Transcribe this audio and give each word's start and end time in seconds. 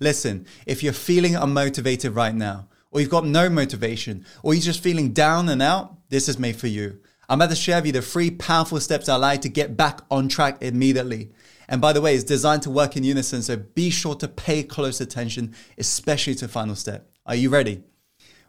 Listen, 0.00 0.46
if 0.66 0.82
you're 0.82 0.94
feeling 0.94 1.34
unmotivated 1.34 2.16
right 2.16 2.34
now, 2.34 2.68
or 2.90 3.00
you've 3.00 3.10
got 3.10 3.26
no 3.26 3.48
motivation, 3.50 4.24
or 4.42 4.54
you're 4.54 4.62
just 4.62 4.82
feeling 4.82 5.12
down 5.12 5.48
and 5.48 5.62
out, 5.62 5.94
this 6.08 6.28
is 6.28 6.38
made 6.38 6.56
for 6.56 6.66
you. 6.66 6.98
I'm 7.28 7.40
about 7.40 7.50
to 7.50 7.56
share 7.56 7.76
with 7.76 7.86
you 7.86 7.92
the 7.92 8.02
three 8.02 8.30
powerful 8.30 8.80
steps 8.80 9.08
allow 9.08 9.32
you 9.32 9.38
to 9.38 9.48
get 9.48 9.76
back 9.76 10.00
on 10.10 10.28
track 10.28 10.62
immediately. 10.62 11.30
And 11.68 11.80
by 11.80 11.92
the 11.92 12.00
way, 12.00 12.14
it's 12.14 12.24
designed 12.24 12.62
to 12.62 12.70
work 12.70 12.96
in 12.96 13.04
unison, 13.04 13.42
so 13.42 13.56
be 13.56 13.90
sure 13.90 14.16
to 14.16 14.26
pay 14.26 14.64
close 14.64 15.00
attention, 15.00 15.54
especially 15.78 16.34
to 16.36 16.46
the 16.46 16.52
final 16.52 16.74
step. 16.74 17.08
Are 17.26 17.36
you 17.36 17.50
ready? 17.50 17.84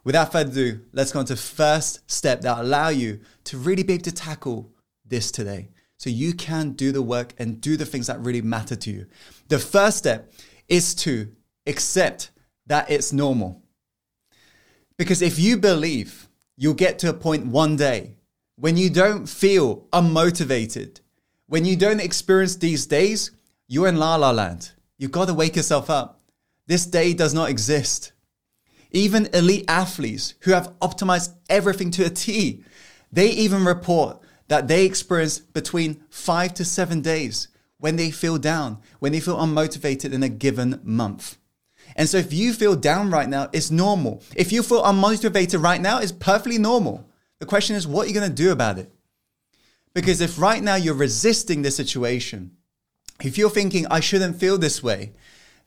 Without 0.04 0.32
further 0.32 0.50
ado, 0.50 0.80
let's 0.92 1.12
go 1.12 1.20
on 1.20 1.26
to 1.26 1.36
first 1.36 2.10
step 2.10 2.40
that 2.40 2.58
allow 2.58 2.88
you 2.88 3.20
to 3.44 3.58
really 3.58 3.84
be 3.84 3.92
able 3.92 4.02
to 4.04 4.12
tackle 4.12 4.72
this 5.06 5.30
today. 5.30 5.68
So 5.98 6.10
you 6.10 6.32
can 6.32 6.72
do 6.72 6.90
the 6.90 7.02
work 7.02 7.34
and 7.38 7.60
do 7.60 7.76
the 7.76 7.86
things 7.86 8.08
that 8.08 8.18
really 8.18 8.42
matter 8.42 8.74
to 8.74 8.90
you. 8.90 9.06
The 9.46 9.60
first 9.60 9.98
step 9.98 10.32
is 10.66 10.96
to 10.96 11.28
accept 11.66 12.30
that 12.66 12.90
it's 12.90 13.12
normal. 13.12 13.62
Because 14.96 15.22
if 15.22 15.38
you 15.38 15.56
believe 15.56 16.28
you'll 16.56 16.74
get 16.74 16.98
to 17.00 17.08
a 17.08 17.14
point 17.14 17.46
one 17.46 17.76
day 17.76 18.16
when 18.56 18.76
you 18.76 18.90
don't 18.90 19.26
feel 19.26 19.86
unmotivated, 19.92 21.00
when 21.46 21.64
you 21.64 21.76
don't 21.76 22.00
experience 22.00 22.56
these 22.56 22.86
days, 22.86 23.30
you're 23.66 23.88
in 23.88 23.96
la 23.96 24.16
la 24.16 24.30
land. 24.30 24.72
You've 24.98 25.10
got 25.10 25.28
to 25.28 25.34
wake 25.34 25.56
yourself 25.56 25.90
up. 25.90 26.20
This 26.66 26.86
day 26.86 27.12
does 27.12 27.34
not 27.34 27.50
exist. 27.50 28.12
Even 28.92 29.26
elite 29.32 29.64
athletes 29.68 30.34
who 30.40 30.52
have 30.52 30.72
optimized 30.80 31.34
everything 31.48 31.90
to 31.92 32.04
a 32.04 32.10
T, 32.10 32.62
they 33.10 33.28
even 33.30 33.64
report 33.64 34.20
that 34.48 34.68
they 34.68 34.84
experience 34.84 35.38
between 35.38 36.04
five 36.10 36.54
to 36.54 36.64
seven 36.64 37.00
days 37.00 37.48
when 37.78 37.96
they 37.96 38.10
feel 38.10 38.38
down, 38.38 38.78
when 39.00 39.12
they 39.12 39.20
feel 39.20 39.36
unmotivated 39.36 40.12
in 40.12 40.22
a 40.22 40.28
given 40.28 40.80
month. 40.84 41.38
And 41.96 42.08
so 42.08 42.18
if 42.18 42.32
you 42.32 42.52
feel 42.52 42.76
down 42.76 43.10
right 43.10 43.28
now, 43.28 43.48
it's 43.52 43.70
normal. 43.70 44.22
If 44.34 44.52
you 44.52 44.62
feel 44.62 44.82
unmotivated 44.82 45.62
right 45.62 45.80
now, 45.80 45.98
it's 45.98 46.12
perfectly 46.12 46.58
normal. 46.58 47.08
The 47.38 47.46
question 47.46 47.76
is, 47.76 47.86
what 47.86 48.04
are 48.04 48.08
you 48.08 48.14
going 48.14 48.28
to 48.28 48.34
do 48.34 48.52
about 48.52 48.78
it? 48.78 48.92
Because 49.94 50.20
if 50.20 50.38
right 50.38 50.62
now 50.62 50.76
you're 50.76 50.94
resisting 50.94 51.62
the 51.62 51.70
situation, 51.70 52.52
if 53.22 53.36
you're 53.36 53.50
thinking, 53.50 53.86
I 53.88 54.00
shouldn't 54.00 54.40
feel 54.40 54.58
this 54.58 54.82
way, 54.82 55.12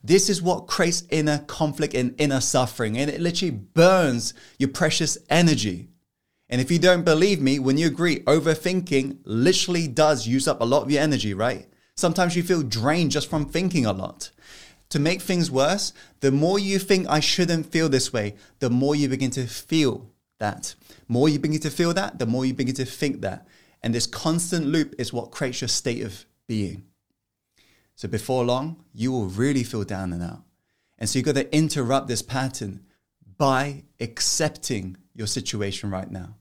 this 0.02 0.28
is 0.28 0.42
what 0.42 0.66
creates 0.66 1.04
inner 1.10 1.38
conflict 1.38 1.94
and 1.94 2.14
inner 2.18 2.40
suffering. 2.40 2.96
And 2.98 3.10
it 3.10 3.20
literally 3.20 3.50
burns 3.50 4.34
your 4.58 4.68
precious 4.70 5.18
energy. 5.30 5.88
And 6.48 6.60
if 6.60 6.70
you 6.70 6.78
don't 6.78 7.04
believe 7.04 7.40
me, 7.40 7.58
when 7.58 7.76
you 7.76 7.86
agree, 7.86 8.20
overthinking 8.20 9.18
literally 9.24 9.88
does 9.88 10.26
use 10.26 10.46
up 10.46 10.60
a 10.60 10.64
lot 10.64 10.82
of 10.82 10.90
your 10.90 11.02
energy, 11.02 11.34
right? 11.34 11.66
Sometimes 11.96 12.36
you 12.36 12.42
feel 12.42 12.62
drained 12.62 13.10
just 13.10 13.28
from 13.28 13.46
thinking 13.46 13.86
a 13.86 13.92
lot. 13.92 14.30
To 14.90 14.98
make 14.98 15.20
things 15.20 15.50
worse, 15.50 15.92
the 16.20 16.30
more 16.30 16.58
you 16.58 16.78
think 16.78 17.08
I 17.08 17.20
shouldn't 17.20 17.72
feel 17.72 17.88
this 17.88 18.12
way, 18.12 18.36
the 18.60 18.70
more 18.70 18.94
you 18.94 19.08
begin 19.08 19.30
to 19.32 19.46
feel 19.46 20.10
that. 20.38 20.74
More 21.08 21.28
you 21.28 21.38
begin 21.38 21.60
to 21.60 21.70
feel 21.70 21.92
that, 21.94 22.18
the 22.18 22.26
more 22.26 22.44
you 22.44 22.54
begin 22.54 22.74
to 22.76 22.84
think 22.84 23.20
that. 23.22 23.46
And 23.82 23.94
this 23.94 24.06
constant 24.06 24.66
loop 24.66 24.94
is 24.98 25.12
what 25.12 25.30
creates 25.30 25.60
your 25.60 25.68
state 25.68 26.02
of 26.02 26.24
being. 26.46 26.84
So 27.94 28.08
before 28.08 28.44
long, 28.44 28.84
you 28.92 29.10
will 29.10 29.26
really 29.26 29.64
feel 29.64 29.84
down 29.84 30.12
and 30.12 30.22
out. 30.22 30.42
And 30.98 31.08
so 31.08 31.18
you've 31.18 31.26
got 31.26 31.34
to 31.34 31.54
interrupt 31.54 32.08
this 32.08 32.22
pattern 32.22 32.84
by 33.36 33.84
accepting 34.00 34.96
your 35.14 35.26
situation 35.26 35.90
right 35.90 36.10
now. 36.10 36.36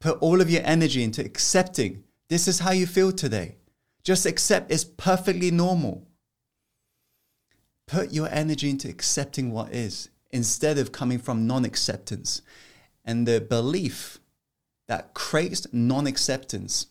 Put 0.00 0.18
all 0.20 0.40
of 0.40 0.50
your 0.50 0.62
energy 0.64 1.02
into 1.02 1.24
accepting 1.24 2.04
this 2.28 2.46
is 2.46 2.58
how 2.58 2.72
you 2.72 2.86
feel 2.86 3.12
today. 3.12 3.56
Just 4.04 4.26
accept 4.26 4.70
it's 4.70 4.84
perfectly 4.84 5.50
normal. 5.50 6.07
Put 7.88 8.12
your 8.12 8.28
energy 8.30 8.68
into 8.68 8.88
accepting 8.88 9.50
what 9.50 9.74
is 9.74 10.10
instead 10.30 10.76
of 10.76 10.92
coming 10.92 11.18
from 11.18 11.46
non 11.46 11.64
acceptance. 11.64 12.42
And 13.02 13.26
the 13.26 13.40
belief 13.40 14.18
that 14.88 15.14
creates 15.14 15.66
non 15.72 16.06
acceptance 16.06 16.86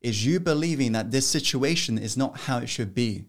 is 0.00 0.24
you 0.24 0.40
believing 0.40 0.92
that 0.92 1.10
this 1.10 1.26
situation 1.26 1.98
is 1.98 2.16
not 2.16 2.40
how 2.40 2.58
it 2.58 2.70
should 2.70 2.94
be. 2.94 3.26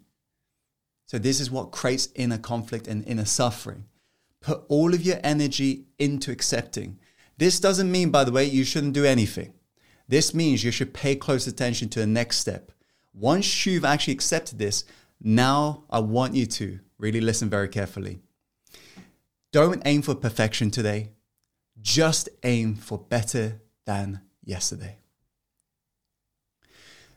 So, 1.07 1.19
this 1.19 1.41
is 1.41 1.51
what 1.51 1.71
creates 1.71 2.07
inner 2.15 2.37
conflict 2.37 2.87
and 2.87 3.05
inner 3.05 3.25
suffering. 3.25 3.85
Put 4.39 4.63
all 4.69 4.93
of 4.93 5.03
your 5.03 5.19
energy 5.21 5.87
into 5.97 6.31
accepting. 6.31 6.99
This 7.37 7.59
doesn't 7.59 7.91
mean, 7.91 8.11
by 8.11 8.23
the 8.23 8.31
way, 8.31 8.45
you 8.45 8.63
shouldn't 8.63 8.93
do 8.93 9.03
anything. 9.03 9.53
This 10.07 10.33
means 10.33 10.63
you 10.63 10.71
should 10.71 10.93
pay 10.93 11.17
close 11.17 11.47
attention 11.47 11.89
to 11.89 11.99
the 11.99 12.07
next 12.07 12.37
step. 12.37 12.71
Once 13.13 13.65
you've 13.65 13.83
actually 13.83 14.13
accepted 14.13 14.57
this, 14.57 14.85
now 15.21 15.83
I 15.89 15.99
want 15.99 16.35
you 16.35 16.45
to 16.45 16.79
really 16.99 17.21
listen 17.21 17.49
very 17.49 17.69
carefully. 17.69 18.19
Don't 19.51 19.81
aim 19.85 20.03
for 20.03 20.13
perfection 20.13 20.69
today. 20.69 21.13
Just 21.81 22.29
aim 22.43 22.75
for 22.75 22.99
better 22.99 23.61
than 23.85 24.21
yesterday. 24.43 24.97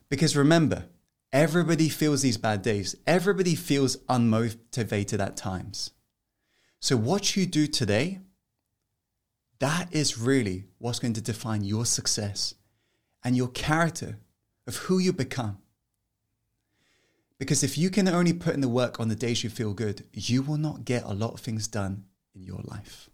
Because 0.08 0.36
remember, 0.36 0.86
Everybody 1.32 1.88
feels 1.88 2.20
these 2.20 2.36
bad 2.36 2.60
days. 2.60 2.94
Everybody 3.06 3.54
feels 3.54 3.96
unmotivated 4.08 5.18
at 5.18 5.36
times. 5.36 5.92
So, 6.78 6.94
what 6.94 7.36
you 7.36 7.46
do 7.46 7.66
today, 7.66 8.20
that 9.58 9.88
is 9.94 10.18
really 10.18 10.64
what's 10.76 10.98
going 10.98 11.14
to 11.14 11.22
define 11.22 11.64
your 11.64 11.86
success 11.86 12.54
and 13.24 13.34
your 13.34 13.48
character 13.48 14.18
of 14.66 14.76
who 14.76 14.98
you 14.98 15.12
become. 15.12 15.61
Because 17.42 17.64
if 17.64 17.76
you 17.76 17.90
can 17.90 18.06
only 18.06 18.32
put 18.32 18.54
in 18.54 18.60
the 18.60 18.68
work 18.68 19.00
on 19.00 19.08
the 19.08 19.16
days 19.16 19.42
you 19.42 19.50
feel 19.50 19.74
good, 19.74 20.04
you 20.12 20.42
will 20.42 20.58
not 20.58 20.84
get 20.84 21.02
a 21.02 21.12
lot 21.12 21.34
of 21.34 21.40
things 21.40 21.66
done 21.66 22.04
in 22.36 22.44
your 22.44 22.60
life. 22.62 23.10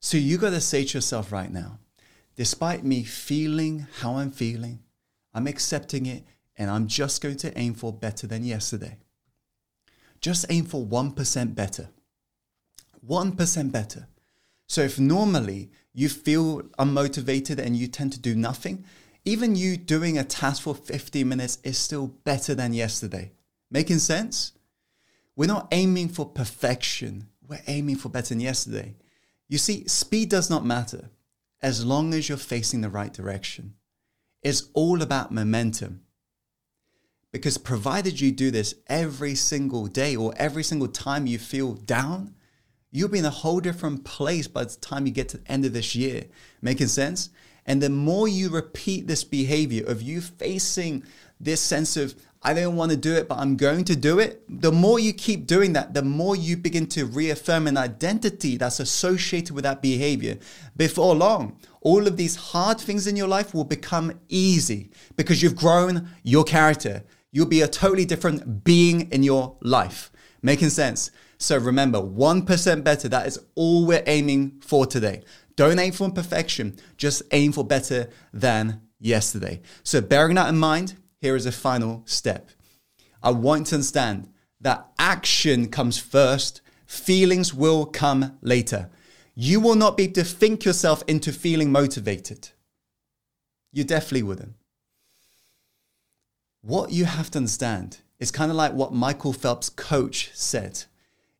So, 0.00 0.16
you 0.16 0.38
got 0.38 0.54
to 0.54 0.62
say 0.62 0.82
to 0.82 0.96
yourself 0.96 1.30
right 1.30 1.52
now, 1.52 1.78
despite 2.36 2.84
me 2.84 3.04
feeling 3.04 3.86
how 4.00 4.16
I'm 4.16 4.30
feeling, 4.30 4.78
I'm 5.34 5.46
accepting 5.46 6.06
it 6.06 6.24
and 6.56 6.70
I'm 6.70 6.86
just 6.86 7.20
going 7.20 7.36
to 7.36 7.58
aim 7.58 7.74
for 7.74 7.92
better 7.92 8.26
than 8.26 8.44
yesterday. 8.44 8.96
Just 10.22 10.46
aim 10.48 10.64
for 10.64 10.82
1% 10.82 11.54
better. 11.54 11.90
1% 13.06 13.72
better. 13.72 14.08
So 14.68 14.80
if 14.80 14.98
normally 14.98 15.70
you 15.92 16.08
feel 16.08 16.62
unmotivated 16.78 17.58
and 17.58 17.76
you 17.76 17.88
tend 17.88 18.14
to 18.14 18.18
do 18.18 18.34
nothing, 18.34 18.86
even 19.26 19.56
you 19.56 19.76
doing 19.76 20.16
a 20.16 20.24
task 20.24 20.62
for 20.62 20.74
15 20.74 21.28
minutes 21.28 21.58
is 21.64 21.76
still 21.76 22.06
better 22.06 22.54
than 22.54 22.72
yesterday. 22.72 23.32
Making 23.70 23.98
sense? 23.98 24.52
We're 25.34 25.46
not 25.46 25.68
aiming 25.72 26.10
for 26.10 26.24
perfection. 26.24 27.28
We're 27.46 27.60
aiming 27.66 27.96
for 27.96 28.08
better 28.08 28.30
than 28.30 28.40
yesterday. 28.40 28.94
You 29.48 29.58
see, 29.58 29.86
speed 29.88 30.30
does 30.30 30.48
not 30.48 30.64
matter 30.64 31.10
as 31.60 31.84
long 31.84 32.14
as 32.14 32.28
you're 32.28 32.38
facing 32.38 32.80
the 32.80 32.88
right 32.88 33.12
direction. 33.12 33.74
It's 34.42 34.68
all 34.74 35.02
about 35.02 35.32
momentum. 35.32 36.02
Because 37.32 37.58
provided 37.58 38.20
you 38.20 38.30
do 38.30 38.52
this 38.52 38.76
every 38.86 39.34
single 39.34 39.88
day 39.88 40.14
or 40.14 40.32
every 40.36 40.62
single 40.62 40.88
time 40.88 41.26
you 41.26 41.38
feel 41.38 41.74
down, 41.74 42.34
you'll 42.92 43.08
be 43.08 43.18
in 43.18 43.24
a 43.24 43.30
whole 43.30 43.58
different 43.58 44.04
place 44.04 44.46
by 44.46 44.64
the 44.64 44.76
time 44.76 45.04
you 45.04 45.12
get 45.12 45.28
to 45.30 45.38
the 45.38 45.50
end 45.50 45.64
of 45.64 45.72
this 45.72 45.96
year. 45.96 46.26
Making 46.62 46.86
sense? 46.86 47.30
And 47.66 47.82
the 47.82 47.90
more 47.90 48.28
you 48.28 48.48
repeat 48.48 49.06
this 49.06 49.24
behavior 49.24 49.84
of 49.86 50.00
you 50.02 50.20
facing 50.20 51.04
this 51.38 51.60
sense 51.60 51.96
of, 51.96 52.14
I 52.42 52.54
don't 52.54 52.76
want 52.76 52.92
to 52.92 52.96
do 52.96 53.14
it, 53.14 53.28
but 53.28 53.38
I'm 53.38 53.56
going 53.56 53.84
to 53.86 53.96
do 53.96 54.18
it, 54.20 54.42
the 54.48 54.70
more 54.72 55.00
you 55.00 55.12
keep 55.12 55.46
doing 55.46 55.72
that, 55.72 55.94
the 55.94 56.02
more 56.02 56.36
you 56.36 56.56
begin 56.56 56.86
to 56.88 57.04
reaffirm 57.04 57.66
an 57.66 57.76
identity 57.76 58.56
that's 58.56 58.78
associated 58.78 59.54
with 59.54 59.64
that 59.64 59.82
behavior. 59.82 60.38
Before 60.76 61.14
long, 61.14 61.58
all 61.80 62.06
of 62.06 62.16
these 62.16 62.36
hard 62.36 62.78
things 62.78 63.06
in 63.06 63.16
your 63.16 63.28
life 63.28 63.52
will 63.52 63.64
become 63.64 64.20
easy 64.28 64.90
because 65.16 65.42
you've 65.42 65.56
grown 65.56 66.08
your 66.22 66.44
character 66.44 67.02
you'll 67.36 67.44
be 67.44 67.60
a 67.60 67.68
totally 67.68 68.06
different 68.06 68.64
being 68.64 69.10
in 69.12 69.22
your 69.22 69.58
life. 69.60 70.10
Making 70.40 70.70
sense? 70.70 71.10
So 71.36 71.58
remember, 71.58 71.98
1% 71.98 72.82
better, 72.82 73.08
that 73.08 73.26
is 73.26 73.38
all 73.54 73.84
we're 73.84 74.02
aiming 74.06 74.62
for 74.62 74.86
today. 74.86 75.22
Don't 75.56 75.78
aim 75.78 75.92
for 75.92 76.10
perfection, 76.10 76.78
just 76.96 77.22
aim 77.32 77.52
for 77.52 77.64
better 77.64 78.10
than 78.32 78.82
yesterday. 78.98 79.60
So, 79.82 80.00
bearing 80.00 80.36
that 80.36 80.48
in 80.48 80.58
mind, 80.58 80.94
here 81.20 81.34
is 81.34 81.46
a 81.46 81.52
final 81.52 82.02
step. 82.04 82.50
I 83.22 83.30
want 83.30 83.68
to 83.68 83.76
understand 83.76 84.28
that 84.60 84.86
action 84.98 85.68
comes 85.68 85.98
first, 85.98 86.60
feelings 86.86 87.54
will 87.54 87.86
come 87.86 88.38
later. 88.42 88.90
You 89.34 89.60
will 89.60 89.74
not 89.74 89.96
be 89.96 90.04
able 90.04 90.14
to 90.14 90.24
think 90.24 90.64
yourself 90.64 91.02
into 91.06 91.32
feeling 91.32 91.72
motivated. 91.72 92.50
You 93.72 93.84
definitely 93.84 94.22
wouldn't 94.22 94.54
what 96.66 96.90
you 96.90 97.04
have 97.04 97.30
to 97.30 97.38
understand 97.38 97.98
is 98.18 98.32
kind 98.32 98.50
of 98.50 98.56
like 98.56 98.72
what 98.72 98.92
Michael 98.92 99.32
Phelps' 99.32 99.68
coach 99.68 100.30
said. 100.34 100.84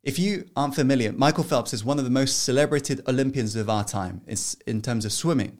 If 0.06 0.20
you 0.20 0.48
aren't 0.54 0.76
familiar, 0.76 1.10
Michael 1.10 1.42
Phelps 1.42 1.74
is 1.74 1.84
one 1.84 1.98
of 1.98 2.04
the 2.04 2.12
most 2.12 2.44
celebrated 2.44 3.00
Olympians 3.08 3.56
of 3.56 3.68
our 3.68 3.82
time 3.82 4.20
in 4.64 4.80
terms 4.80 5.04
of 5.04 5.12
swimming. 5.12 5.58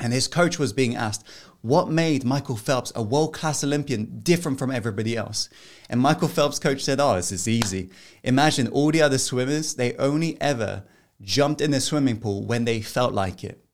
And 0.00 0.12
his 0.12 0.26
coach 0.26 0.58
was 0.58 0.72
being 0.72 0.96
asked, 0.96 1.24
what 1.60 1.88
made 1.88 2.24
Michael 2.24 2.56
Phelps, 2.56 2.90
a 2.96 3.04
world 3.04 3.32
class 3.32 3.62
Olympian, 3.62 4.18
different 4.24 4.58
from 4.58 4.72
everybody 4.72 5.16
else? 5.16 5.48
And 5.88 6.00
Michael 6.00 6.26
Phelps' 6.26 6.58
coach 6.58 6.82
said, 6.82 6.98
Oh, 6.98 7.14
this 7.14 7.30
is 7.30 7.46
easy. 7.46 7.90
Imagine 8.24 8.66
all 8.66 8.90
the 8.90 9.00
other 9.00 9.16
swimmers, 9.16 9.74
they 9.74 9.94
only 9.94 10.40
ever 10.40 10.82
jumped 11.20 11.60
in 11.60 11.70
the 11.70 11.80
swimming 11.80 12.18
pool 12.18 12.44
when 12.44 12.64
they 12.64 12.82
felt 12.82 13.14
like 13.14 13.44
it. 13.44 13.64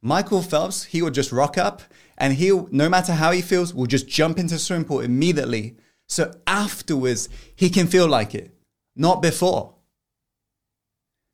Michael 0.00 0.40
Phelps, 0.40 0.84
he 0.84 1.02
will 1.02 1.10
just 1.10 1.30
rock 1.30 1.58
up 1.58 1.82
and 2.16 2.32
he'll, 2.32 2.70
no 2.70 2.88
matter 2.88 3.12
how 3.12 3.32
he 3.32 3.42
feels, 3.42 3.74
will 3.74 3.84
just 3.84 4.08
jump 4.08 4.38
into 4.38 4.54
the 4.54 4.58
swimming 4.58 4.86
pool 4.86 5.00
immediately. 5.00 5.76
So 6.08 6.32
afterwards, 6.46 7.28
he 7.54 7.68
can 7.68 7.86
feel 7.86 8.08
like 8.08 8.34
it, 8.34 8.55
not 8.96 9.22
before. 9.22 9.74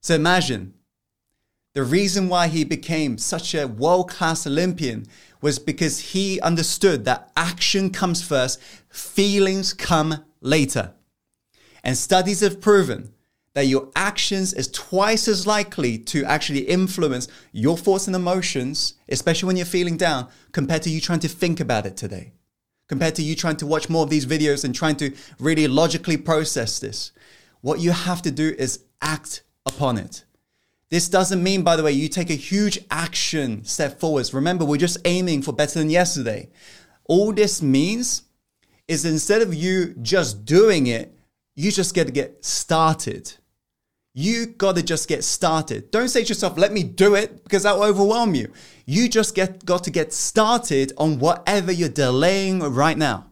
So 0.01 0.15
imagine 0.15 0.75
the 1.75 1.85
reason 1.85 2.29
why 2.29 2.49
he 2.49 2.65
became 2.65 3.17
such 3.17 3.55
a 3.55 3.67
world 3.67 4.11
class 4.11 4.47
Olympian 4.47 5.07
was 5.41 5.59
because 5.59 6.13
he 6.13 6.41
understood 6.41 7.05
that 7.05 7.31
action 7.37 7.91
comes 7.91 8.23
first, 8.23 8.61
feelings 8.91 9.73
come 9.73 10.25
later. 10.41 10.93
And 11.83 11.97
studies 11.97 12.41
have 12.41 12.61
proven 12.61 13.15
that 13.55 13.67
your 13.67 13.91
actions 13.95 14.53
is 14.53 14.69
twice 14.69 15.29
as 15.29 15.47
likely 15.47 15.99
to 15.99 16.25
actually 16.25 16.61
influence 16.61 17.29
your 17.53 17.77
thoughts 17.77 18.07
and 18.07 18.17
emotions, 18.17 18.95
especially 19.09 19.47
when 19.47 19.57
you're 19.57 19.67
feeling 19.67 19.97
down, 19.97 20.29
compared 20.53 20.83
to 20.83 20.91
you 20.91 21.01
trying 21.01 21.21
to 21.21 21.29
think 21.29 21.61
about 21.61 21.87
it 21.87 21.97
today. 21.97 22.33
Compared 22.89 23.15
to 23.15 23.23
you 23.23 23.35
trying 23.35 23.57
to 23.57 23.67
watch 23.67 23.89
more 23.89 24.05
of 24.05 24.11
these 24.11 24.27
videos 24.27 24.65
and 24.65 24.75
trying 24.75 24.97
to 24.97 25.15
really 25.39 25.69
logically 25.69 26.17
process 26.17 26.79
this. 26.79 27.13
What 27.63 27.81
you 27.81 27.93
have 27.93 28.23
to 28.23 28.31
do 28.31 28.55
is 28.59 28.85
act 29.01 29.43
upon 29.67 29.97
it. 29.97 30.25
This 30.91 31.09
doesn't 31.09 31.43
mean, 31.43 31.63
by 31.63 31.77
the 31.77 31.83
way, 31.83 31.93
you 31.93 32.09
take 32.09 32.29
a 32.29 32.35
huge 32.35 32.79
action 32.91 33.65
step 33.65 33.99
forwards. 33.99 34.35
Remember, 34.35 34.65
we're 34.65 34.77
just 34.77 34.99
aiming 35.07 35.41
for 35.41 35.53
better 35.53 35.79
than 35.79 35.89
yesterday. 35.89 36.51
All 37.07 37.33
this 37.33 37.63
means 37.63 38.25
is 38.87 39.07
instead 39.07 39.41
of 39.41 39.55
you 39.55 39.95
just 40.03 40.45
doing 40.45 40.89
it, 40.89 41.17
you 41.55 41.73
just 41.73 41.95
get 41.95 42.09
to 42.09 42.13
get 42.13 42.45
started. 42.45 43.33
You 44.13 44.47
got 44.47 44.77
to 44.77 44.83
just 44.83 45.09
get 45.09 45.25
started. 45.25 45.91
Don't 45.91 46.09
say 46.09 46.25
to 46.25 46.29
yourself, 46.29 46.59
let 46.59 46.73
me 46.73 46.83
do 46.83 47.15
it, 47.15 47.43
because 47.45 47.63
that 47.63 47.75
will 47.75 47.85
overwhelm 47.85 48.35
you. 48.35 48.53
You 48.85 49.09
just 49.09 49.35
get, 49.35 49.65
got 49.65 49.85
to 49.85 49.91
get 49.91 50.13
started 50.13 50.93
on 50.99 51.19
whatever 51.19 51.73
you're 51.73 51.89
delaying 51.89 52.61
right 52.61 52.99
now. 52.99 53.32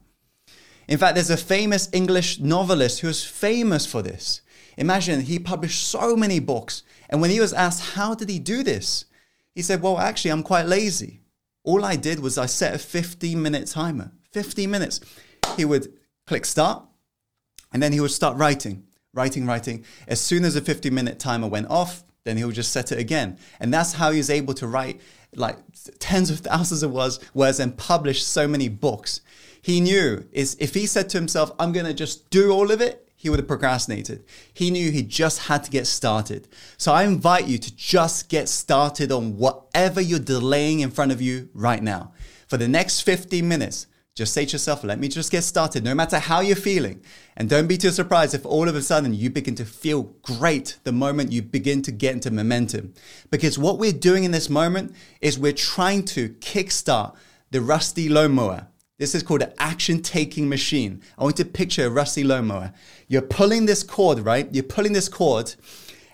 In 0.90 0.98
fact, 0.98 1.14
there's 1.14 1.30
a 1.30 1.36
famous 1.38 1.88
English 1.92 2.40
novelist 2.40 3.00
who 3.00 3.08
is 3.08 3.24
famous 3.24 3.86
for 3.86 4.02
this. 4.02 4.42
Imagine 4.76 5.22
he 5.22 5.38
published 5.38 5.88
so 5.88 6.14
many 6.14 6.38
books. 6.38 6.82
And 7.08 7.22
when 7.22 7.30
he 7.30 7.40
was 7.40 7.54
asked, 7.54 7.94
how 7.94 8.14
did 8.14 8.28
he 8.28 8.38
do 8.38 8.62
this? 8.62 9.06
He 9.54 9.62
said, 9.62 9.80
well, 9.80 9.98
actually, 9.98 10.32
I'm 10.32 10.42
quite 10.42 10.66
lazy. 10.66 11.22
All 11.64 11.84
I 11.84 11.96
did 11.96 12.20
was 12.20 12.36
I 12.36 12.46
set 12.46 12.74
a 12.74 12.78
15 12.78 13.40
minute 13.40 13.68
timer. 13.68 14.12
15 14.32 14.70
minutes. 14.70 15.00
He 15.56 15.64
would 15.64 15.92
click 16.26 16.44
start 16.44 16.84
and 17.72 17.82
then 17.82 17.92
he 17.92 18.00
would 18.00 18.10
start 18.10 18.36
writing 18.36 18.84
writing, 19.12 19.46
writing. 19.46 19.84
As 20.06 20.20
soon 20.20 20.44
as 20.44 20.54
the 20.54 20.60
50 20.60 20.90
minute 20.90 21.18
timer 21.18 21.48
went 21.48 21.68
off, 21.68 22.04
then 22.24 22.36
he 22.36 22.44
would 22.44 22.54
just 22.54 22.72
set 22.72 22.92
it 22.92 22.98
again. 22.98 23.38
And 23.58 23.72
that's 23.72 23.94
how 23.94 24.10
he 24.10 24.18
was 24.18 24.30
able 24.30 24.54
to 24.54 24.66
write 24.66 25.00
like 25.34 25.56
tens 25.98 26.30
of 26.30 26.40
thousands 26.40 26.82
of 26.82 26.92
words, 26.92 27.18
words 27.34 27.60
and 27.60 27.76
publish 27.76 28.22
so 28.24 28.46
many 28.46 28.68
books. 28.68 29.20
He 29.62 29.80
knew 29.80 30.26
is 30.32 30.56
if 30.60 30.74
he 30.74 30.86
said 30.86 31.08
to 31.10 31.18
himself, 31.18 31.52
I'm 31.58 31.72
going 31.72 31.86
to 31.86 31.94
just 31.94 32.30
do 32.30 32.50
all 32.50 32.70
of 32.70 32.80
it, 32.80 33.06
he 33.20 33.28
would 33.28 33.38
have 33.38 33.48
procrastinated. 33.48 34.24
He 34.54 34.70
knew 34.70 34.90
he 34.90 35.02
just 35.02 35.40
had 35.40 35.64
to 35.64 35.70
get 35.70 35.86
started. 35.86 36.48
So 36.78 36.92
I 36.92 37.04
invite 37.04 37.46
you 37.46 37.58
to 37.58 37.76
just 37.76 38.30
get 38.30 38.48
started 38.48 39.12
on 39.12 39.36
whatever 39.36 40.00
you're 40.00 40.18
delaying 40.18 40.80
in 40.80 40.90
front 40.90 41.12
of 41.12 41.20
you 41.20 41.50
right 41.52 41.82
now. 41.82 42.12
For 42.48 42.56
the 42.56 42.66
next 42.66 43.02
15 43.02 43.46
minutes, 43.46 43.86
just 44.14 44.32
say 44.32 44.44
to 44.44 44.52
yourself, 44.52 44.84
let 44.84 44.98
me 44.98 45.08
just 45.08 45.30
get 45.30 45.44
started, 45.44 45.84
no 45.84 45.94
matter 45.94 46.18
how 46.18 46.40
you're 46.40 46.56
feeling. 46.56 47.02
And 47.36 47.48
don't 47.48 47.66
be 47.66 47.76
too 47.76 47.90
surprised 47.90 48.34
if 48.34 48.44
all 48.44 48.68
of 48.68 48.74
a 48.74 48.82
sudden 48.82 49.14
you 49.14 49.30
begin 49.30 49.54
to 49.56 49.64
feel 49.64 50.04
great 50.22 50.78
the 50.84 50.92
moment 50.92 51.30
you 51.30 51.42
begin 51.42 51.82
to 51.82 51.92
get 51.92 52.14
into 52.14 52.30
momentum. 52.30 52.94
Because 53.30 53.58
what 53.58 53.78
we're 53.78 53.92
doing 53.92 54.24
in 54.24 54.30
this 54.30 54.48
moment 54.48 54.94
is 55.20 55.38
we're 55.38 55.52
trying 55.52 56.04
to 56.06 56.30
kickstart 56.30 57.14
the 57.50 57.60
rusty 57.60 58.08
lawnmower. 58.08 58.66
This 59.00 59.16
is 59.16 59.24
called 59.24 59.42
an 59.42 59.52
action 59.58 60.02
taking 60.02 60.48
machine. 60.48 61.02
I 61.18 61.24
want 61.24 61.38
you 61.38 61.44
to 61.44 61.50
picture 61.50 61.86
a 61.86 61.90
rusty 61.90 62.22
lawnmower. 62.22 62.72
You're 63.08 63.22
pulling 63.22 63.66
this 63.66 63.82
cord, 63.82 64.20
right? 64.20 64.46
You're 64.52 64.62
pulling 64.62 64.92
this 64.92 65.08
cord 65.08 65.56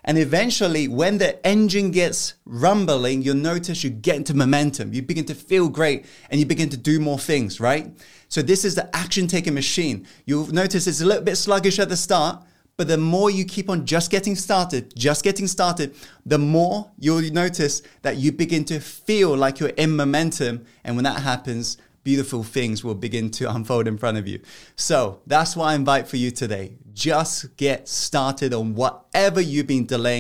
and 0.07 0.19
eventually, 0.19 0.87
when 0.87 1.19
the 1.19 1.45
engine 1.45 1.91
gets 1.91 2.35
rumbling, 2.45 3.23
you'll 3.23 3.35
notice 3.35 3.83
you 3.83 3.91
get 3.91 4.15
into 4.15 4.35
momentum. 4.35 4.93
You 4.93 5.03
begin 5.03 5.25
to 5.25 5.35
feel 5.35 5.69
great 5.69 6.07
and 6.31 6.39
you 6.39 6.47
begin 6.47 6.69
to 6.69 6.77
do 6.77 7.01
more 7.01 7.19
things, 7.19 7.59
right? 7.59 7.91
So, 8.29 8.41
this 8.41 8.65
is 8.65 8.77
the 8.77 8.95
action 8.95 9.27
taking 9.27 9.55
machine. 9.55 10.07
You'll 10.25 10.47
notice 10.47 10.87
it's 10.87 11.01
a 11.01 11.07
little 11.07 11.25
bit 11.25 11.35
sluggish 11.35 11.81
at 11.81 11.89
the 11.89 11.97
start, 11.97 12.41
but 12.77 12.87
the 12.87 12.99
more 12.99 13.31
you 13.31 13.45
keep 13.45 13.69
on 13.69 13.85
just 13.85 14.13
getting 14.13 14.37
started, 14.37 14.95
just 14.97 15.25
getting 15.25 15.49
started, 15.49 15.97
the 16.25 16.39
more 16.39 16.93
you'll 17.01 17.33
notice 17.33 17.83
that 18.03 18.17
you 18.17 18.31
begin 18.31 18.65
to 18.67 18.79
feel 18.79 19.37
like 19.37 19.59
you're 19.59 19.71
in 19.71 19.97
momentum. 19.97 20.65
And 20.85 20.95
when 20.95 21.03
that 21.05 21.23
happens, 21.23 21.79
beautiful 22.07 22.45
things 22.45 22.85
will 22.85 22.95
begin 22.95 23.33
to 23.33 23.51
unfold 23.57 23.89
in 23.89 23.99
front 23.99 24.17
of 24.17 24.29
you. 24.29 24.41
So 24.77 25.21
that's 25.27 25.57
what 25.57 25.65
I 25.65 25.75
invite 25.75 26.07
for 26.07 26.17
you 26.17 26.31
today. 26.31 26.77
Just 26.95 27.57
get 27.57 27.89
started 27.89 28.55
on 28.55 28.77
whatever 28.77 29.41
you've 29.41 29.67
been 29.67 29.87
delaying 29.87 30.15